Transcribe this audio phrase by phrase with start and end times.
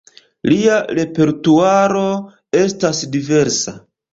[0.51, 2.07] Lia repertuaro
[2.63, 3.79] estas diversa.